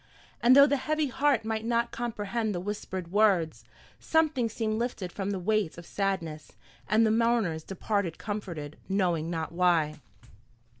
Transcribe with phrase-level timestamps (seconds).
[0.41, 3.63] And though the heavy heart might not comprehend the whispered words,
[3.99, 6.53] something seemed lifted from the weight of sadness,
[6.89, 9.99] and the mourners departed comforted, knowing not why.